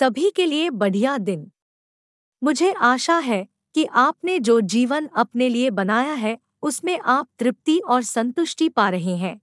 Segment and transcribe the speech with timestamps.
[0.00, 1.52] सभी के लिए बढ़िया दिन।
[2.44, 8.02] मुझे आशा है कि आपने जो जीवन अपने लिए बनाया है, उसमें आप तृप्ति और
[8.02, 9.40] संतुष्टि पा रहे हैं।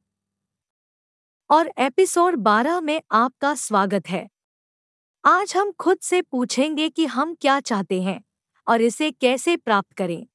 [1.50, 4.30] और एपिसोड 12 में आपका स्वागत है।
[5.26, 8.24] आज हम खुद से पूछेंगे कि हम क्या चाहते हैं
[8.68, 10.28] और इसे कैसे प्राप्त करें।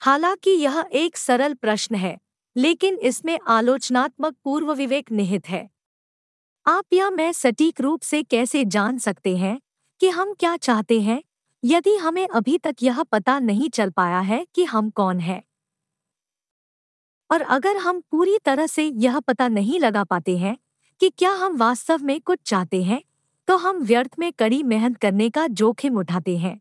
[0.00, 2.18] हालाँकि यह एक सरल प्रश्न है,
[2.56, 5.70] लेकिन इसमें आलोचनात्मक पूर्व विवेक निहित है।
[6.70, 9.60] आप या मैं सटीक रूप से कैसे जान सकते हैं
[10.00, 11.22] कि हम क्या चाहते हैं?
[11.64, 15.42] यदि हमें अभी तक यह पता नहीं चल पाया है कि हम कौन हैं।
[17.30, 20.56] और अगर हम पूरी तरह से यह पता नहीं लगा पाते हैं
[21.00, 23.02] कि क्या हम वास्तव में कुछ चाहते हैं
[23.46, 26.60] तो हम व्यर्थ में कड़ी मेहनत करने का जोखिम उठाते हैं।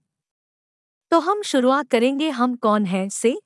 [1.12, 3.10] तो हम शुरुआत करेंगे, हम कौन हैं?
[3.10, 3.42] से।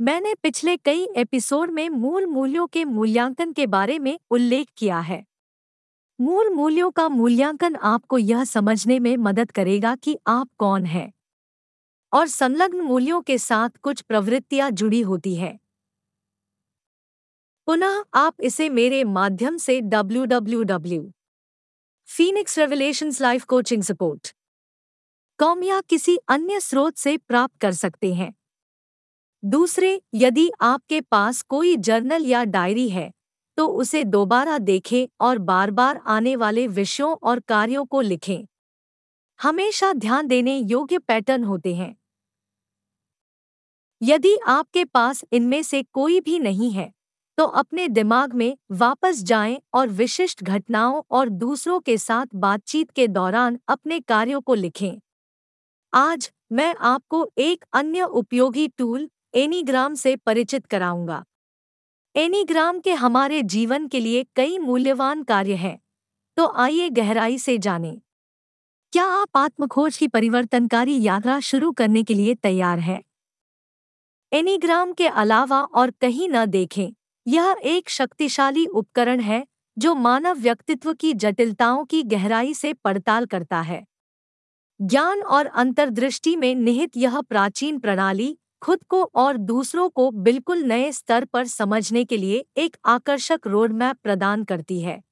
[0.00, 5.31] मैंने पिछले कई एपिसोड में मूल मूल्यों के मूल्यांकन के बारे में उल्लेख किया है।
[6.18, 11.12] मूल मूल्यों का मूल्यांकन आपको यह समझने में मदद करेगा कि आप कौन हैं।
[12.12, 15.58] और संलग्न मूल्यों के साथ कुछ प्रवृत्तियाँ जुड़ी होती हैं।
[17.68, 21.10] पुनः आप इसे मेरे माध्यम से W W W
[22.08, 24.32] Phoenix Revelations life coaching support
[25.38, 28.32] com या किसी अन्य स्रोत से प्राप्त कर सकते हैं।
[29.42, 33.10] दूसरे, यदि आपके पास कोई जर्नल या डायरी है
[33.58, 38.44] तो उसे दोबारा देखें और बार बार आने वाले विषयों और कार्यों को लिखें।
[39.38, 41.94] हमेशा ध्यान देने योग्य पैटर्न होते हैं।
[44.00, 46.90] यदि आपके पास इनमें से कोई भी नहीं है
[47.38, 53.06] तो अपने दिमाग में वापस जाएँ और विशिष्ट घटनाओं और दूसरों के साथ बातचीत के
[53.08, 54.98] दौरान अपने कार्यों को लिखें।
[55.92, 61.22] आज मैं आपको एक अन्य उपयोगी टूल, एनीग्राम से परिचित कराऊँगा।
[62.16, 65.78] एनीग्राम के हमारे जीवन के लिए कई मूल्यवान कार्य हैं।
[66.36, 68.00] तो आइए गहराई से जानें।
[68.92, 73.02] क्या आप आत्मखोज की परिवर्तनकारी यात्रा शुरू करने के लिए तैयार हैं?
[74.32, 76.92] एनीग्राम के अलावा और कहीं न देखें,
[77.26, 79.46] यह एक शक्तिशाली उपकरण है
[79.78, 83.84] जो मानव व्यक्तित्व की जटिलताओं की गहराई से पड़ताल करता है।
[84.80, 90.92] ज्ञान और अंतर्दृष्टि में निहित यह प्राचीन प्रणाली खुद को और दूसरों को बिल्कुल नए
[90.92, 95.02] स्तर पर समझने के लिए एक आकर्षक रोडमैप प्रदान करती है।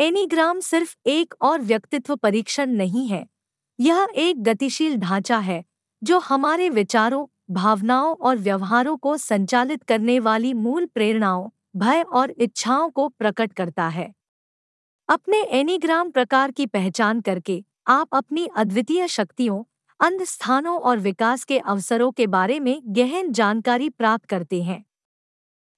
[0.00, 3.26] एनीग्राम सिर्फ़ एक और व्यक्तित्व परीक्षण नहीं है।
[3.80, 5.64] यह एक गतिशील ढांचा है,
[6.04, 12.90] जो हमारे विचारों, भावनाओं और व्यवहारों को संचालित करने वाली मूल प्रेरणाओं, भय और इच्छाओं
[12.90, 14.12] को प्रकट करता है।
[15.08, 19.64] अपने एनीग्राम प्रकार की पहचान करके आप अपनी अद्वितीय शक्तियों
[20.02, 24.84] अंध स्थानों और विकास के अवसरों के बारे में गहन जानकारी प्राप्त करते हैं।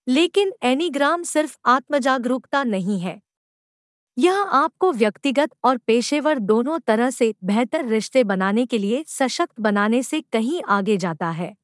[0.08, 3.20] लेकिन एनीग्राम सिर्फ़ आत्मजागरूकता नहीं है।
[4.18, 10.02] यह आपको व्यक्तिगत और पेशेवर दोनों तरह से बेहतर रिश्ते बनाने के लिए सशक्त बनाने
[10.02, 11.54] से कहीं आगे जाता है।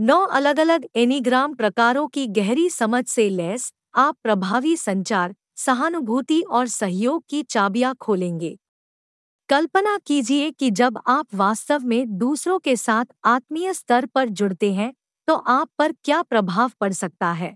[0.00, 6.66] नौ अलग अलग एनीग्राम प्रकारों की गहरी समझ से लैस आप प्रभावी संचार, सहानुभूति और
[6.68, 8.58] सहयोग की चाबियाँ खोलेंगे।
[9.48, 14.92] कल्पना कीजिए कि जब आप वास्तव में दूसरों के साथ आत्मीय स्तर पर जुड़ते हैं
[15.28, 17.54] तो आप पर क्या प्रभाव पड़ सकता है?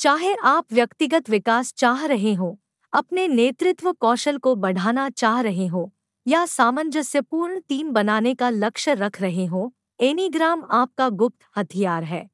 [0.00, 2.58] चाहे आप व्यक्तिगत विकास चाह रहे हो,
[2.92, 5.92] अपने नेतृत्व कौशल को बढ़ाना चाह रहे हो,
[6.26, 12.28] या सामंजस्यपूर्ण टीम बनाने का लक्ष्य रख रहे हो, एनीग्राम आपका गुप्त हथियार है।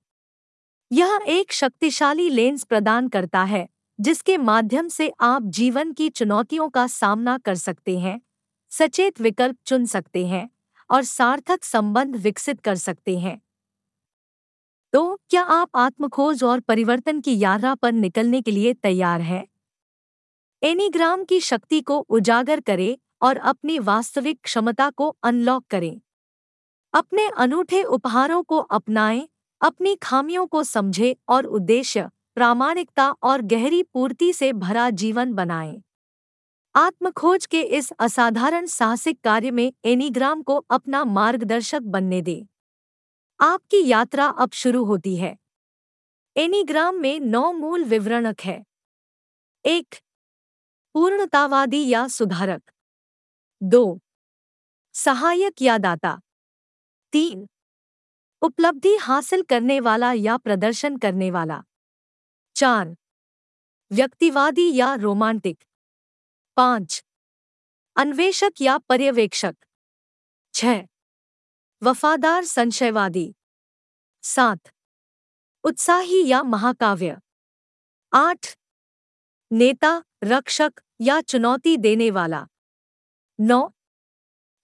[0.91, 6.87] यह एक शक्तिशाली लेंस प्रदान करता है, जिसके माध्यम से आप जीवन की चुनौतियों का
[6.87, 8.21] सामना कर सकते हैं।
[8.71, 10.51] सचेत विकल्प चुन सकते हैं
[10.91, 13.43] और सार्थक संबंध विकसित कर सकते हैं।
[14.93, 19.49] तो क्या आप आत्मखोज और परिवर्तन की यात्रा पर निकलने के लिए तैयार हैं?
[20.63, 26.01] एनीग्राम की शक्ति को उजागर करें और अपनी वास्तविक क्षमता को अनलॉक करें।
[26.95, 29.29] अपने अनूठे उपहारों को अपनाएँ,
[29.61, 35.83] अपनी खामियों को समझें और उद्देश्य, प्रामाणिकता और गहरी पूर्ति से भरा जीवन बनाएँ।
[36.79, 42.47] आत्मखोज के इस असाधारण साहसिक कार्य में एनीग्राम को अपना मार्गदर्शक बनने दे।
[43.41, 45.37] आपकी यात्रा अब शुरू होती है।
[46.37, 48.65] एनीग्राम में नौ मूल विवरणक है।
[49.65, 49.95] एक,
[50.95, 52.63] पूर्णतावादी या सुधारक।
[53.63, 54.01] दो,
[54.93, 56.21] सहायक या दाता।
[57.13, 57.47] तीन,
[58.43, 61.63] उपलब्धि हासिल करने वाला या प्रदर्शन करने वाला।
[62.57, 62.95] चार,
[63.93, 65.65] व्यक्तिवादी या रोमांटिक।
[66.59, 67.05] पाँच।
[67.97, 69.55] अन्वेषक या पर्यवेक्षक।
[70.55, 70.83] छह
[71.83, 73.35] वफादार संशयवादी।
[74.23, 74.59] सात।
[75.65, 77.17] उत्साही या महाकाव्य।
[78.13, 78.57] आठ।
[79.53, 82.47] नेता, रक्षक या चुनौती देने वाला
[83.41, 83.69] नौ।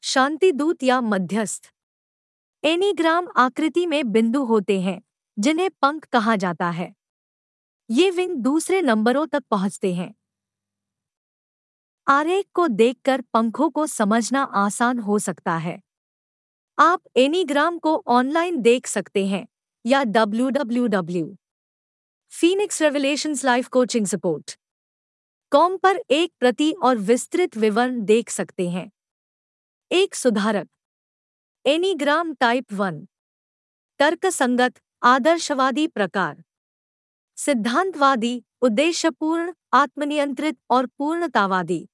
[0.03, 1.73] शांतिदूत या मध्यस्थ।
[2.65, 5.01] एनीग्राम आकृति में बिंदु होते हैं,
[5.39, 6.95] जिन्हें पंख कहा जाता है।
[7.91, 10.15] ये विंग दूसरे नंबरों तक पहुँचते हैं।
[12.07, 15.81] आरेख को देखकर पंखों को समझना आसान हो सकता है।
[16.79, 19.47] आप एनीग्राम को ऑनलाइन देख सकते हैं
[19.87, 21.37] या W W W.
[22.29, 24.59] Phoenix Revelations life coaching support
[25.51, 28.91] com पर एक प्रति और विस्तृत विवरण देख सकते हैं।
[29.93, 30.69] एक सुधारक।
[31.67, 33.09] Enneagram type one.
[33.99, 36.45] तर्कसंगत, आदर्शवादी प्रकार।
[37.37, 41.89] सिद्धांतवादी, उद्देश्यपूर्ण, आत्मनियंत्रित और पूर्णतावादी।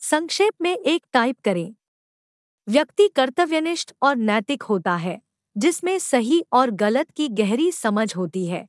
[0.00, 1.74] संक्षेप में एक टाइप करें।
[2.68, 5.20] व्यक्ति कर्तव्यनिष्ठ और नैतिक होता है,
[5.56, 8.68] जिसमें सही और गलत की गहरी समझ होती है।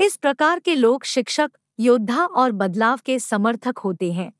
[0.00, 1.50] इस प्रकार के लोग शिक्षक,
[1.80, 4.32] योद्धा और बदलाव के समर्थक होते हैं,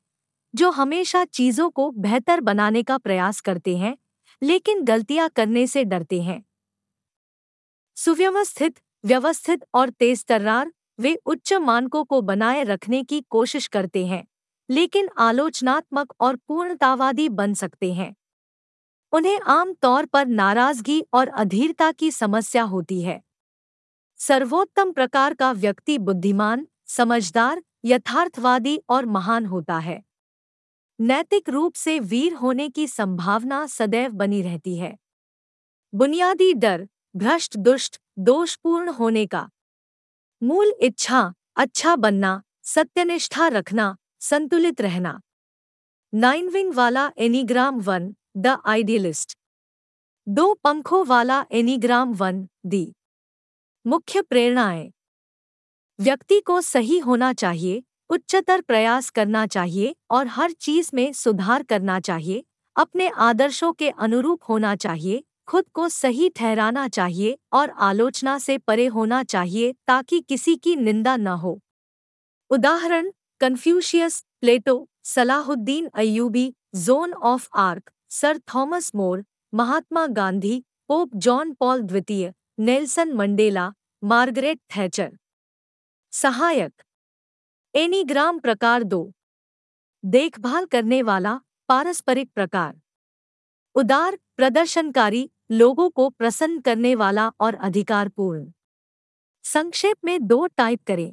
[0.55, 3.97] जो हमेशा चीज़ों को बेहतर बनाने का प्रयास करते हैं,
[4.43, 6.45] लेकिन गलतियाँ करने से डरते हैं।
[7.95, 14.27] सुव्यवस्थित, व्यवस्थित और तेज तर्रार, वे उच्च मानकों को बनाए रखने की कोशिश करते हैं।
[14.69, 18.15] लेकिन आलोचनात्मक और पूर्णतावादी बन सकते हैं।
[19.11, 23.23] उन्हें आम तौर पर नाराज़गी और अधीरता की समस्या होती है।
[24.17, 30.03] सर्वोत्तम प्रकार का व्यक्ति बुद्धिमान, समझदार, यथार्थवादी और महान होता है।
[31.01, 34.97] नैतिक रूप से वीर होने की संभावना सदैव बनी रहती है।
[35.95, 39.49] बुनियादी डर, भ्रष्ट दुष्ट, दोषपूर्ण होने का।
[40.43, 45.19] मूल इच्छा अच्छा बनना, सत्यनिष्ठा रखना संतुलित रहना।
[46.13, 49.37] नाइन विंग वाला एनीग्राम वन द आइडियलिस्ट
[50.27, 52.93] दो पंखों वाला एनीग्राम वन दी
[53.85, 54.91] मुख्य प्रेरणाएँ।
[55.99, 61.99] व्यक्ति को सही होना चाहिए, उच्चतर प्रयास करना चाहिए और हर चीज़ में सुधार करना
[61.99, 62.43] चाहिए,
[62.75, 68.85] अपने आदर्शों के अनुरूप होना चाहिए, खुद को सही ठहराना चाहिए और आलोचना से परे
[68.87, 71.59] होना चाहिए ताकि किसी की निंदा न हो।
[72.49, 73.11] उदाहरण
[73.43, 74.73] Confucius Plato
[75.05, 76.43] Salahuddin Ayyubi
[76.81, 79.23] Joan of Arc Sir Thomas More
[79.53, 82.29] Mahatma Gandhi Pope John Paul द्वितीय
[82.59, 83.69] नेल्सन मंडेला
[84.03, 85.09] मार्गरेट थैचर
[86.13, 86.83] सहायक
[87.73, 88.99] एनीग्राम प्रकार दो
[90.03, 91.37] देखभाल करने वाला
[91.69, 92.73] पारस्परिक प्रकार
[93.75, 98.45] उदार प्रदर्शनकारी लोगों को प्रसन्न करने वाला और अधिकारपूर्ण
[99.45, 101.11] संक्षेप में दो टाइप करें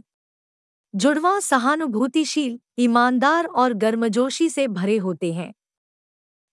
[0.94, 5.52] जुड़वा सहानुभूतिशील, ईमानदार और गर्मजोशी से भरे होते हैं।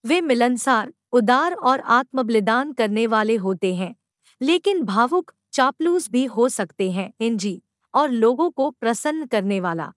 [0.06, 3.95] वे मिलनसार, उदार और आत्मबलिदान करने वाले होते हैं,
[4.42, 7.62] लेकिन भावुक, चापलूस भी हो सकते हैं इंजी
[7.94, 9.92] और लोगों को प्रसन्न करने वाला।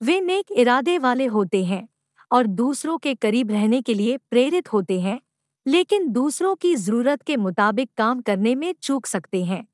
[0.00, 1.88] वे नेक इरादे वाले होते हैं
[2.30, 5.20] और दूसरों के करीब रहने के लिए प्रेरित होते हैं,
[5.66, 9.66] लेकिन दूसरों की ज़रूरत के मुताबिक काम करने में चूक सकते हैं।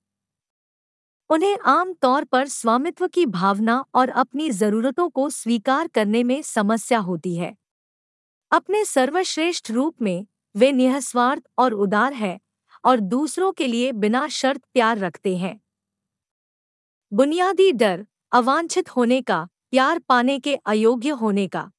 [1.30, 6.98] उन्हें आम तौर पर स्वामित्व की भावना और अपनी जरूरतों को स्वीकार करने में समस्या
[6.98, 7.56] होती है।
[8.50, 12.40] अपने सर्वश्रेष्ठ रूप में, वे निःस्वार्थ और उदार है
[12.84, 15.60] और दूसरों के लिए बिना शर्त प्यार रखते हैं।
[17.12, 21.70] बुनियादी डर, अवांछित होने का, प्यार पाने के अयोग्य होने का।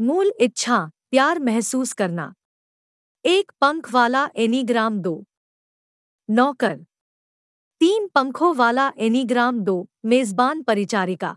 [0.00, 2.34] मूल इच्छा, प्यार महसूस करना।
[3.24, 5.24] एक पंख वाला एनीग्राम दो।
[6.30, 6.86] नौकर
[7.80, 11.36] तीन पंखों वाला एनीग्राम दो, मेजबान परिचारिका।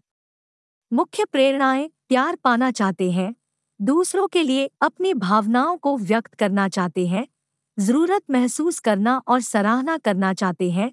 [0.94, 3.36] मुख्य प्रेरणाएँ प्यार पाना चाहते हैं,
[3.82, 7.28] दूसरों के लिए अपनी भावनाओं को व्यक्त करना चाहते हैं,
[7.80, 10.92] ज़रूरत महसूस करना और सराहना करना चाहते हैं,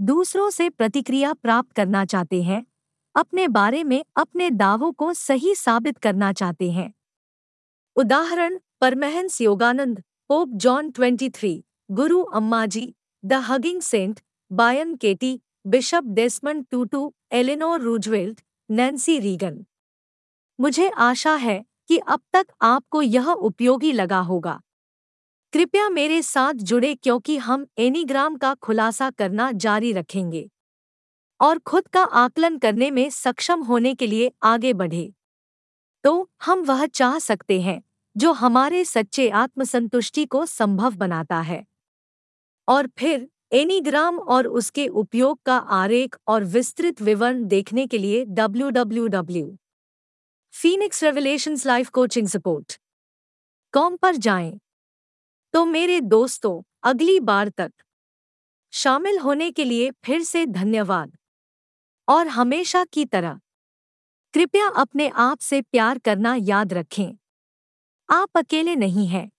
[0.00, 2.66] दूसरों से प्रतिक्रिया प्राप्त करना चाहते हैं,
[3.16, 6.94] अपने बारे में अपने दावों को सही साबित करना चाहते हैं।
[7.96, 14.20] उदाहरण, Paramahansa Yogananda, pope John 23 Guru Ammaji the hugging saint
[14.52, 18.40] Byron Katie, bishop Desmond Tutu, Eleanor Roosevelt,
[18.70, 19.66] Nancy Reagan.
[20.60, 24.60] मुझे आशा है कि अब तक आपको यह उपयोगी लगा होगा।
[25.52, 30.50] कृपया मेरे साथ जुड़े क्योंकि हम एनीग्राम का खुलासा करना जारी रखेंगे।
[31.40, 35.12] और खुद का आकलन करने में सक्षम होने के लिए आगे बढ़े।
[36.04, 37.82] तो हम वह चाह सकते हैं,
[38.16, 41.66] जो हमारे सच्चे आत्मसंतुष्टि को संभव बनाता है।
[42.68, 48.70] और फिर एनीग्राम और उसके उपयोग का आरेख और विस्तृत विवरण देखने के लिए W
[48.70, 49.56] W W.
[50.52, 52.80] Phoenix Revelations life coaching support
[53.72, 54.60] com पर जाएँ।
[55.52, 57.72] तो मेरे दोस्तों, अगली बार तक।
[58.72, 61.16] शामिल होने के लिए फिर से धन्यवाद।
[62.08, 63.40] और हमेशा की तरह,
[64.34, 67.18] कृपया अपने आप से प्यार करना याद रखें।
[68.10, 69.30] आप अकेले नहीं हैं।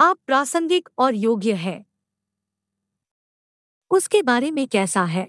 [0.00, 1.86] आप प्रासंगिक और योग्य हैं।
[3.94, 5.28] उसके बारे में कैसा है?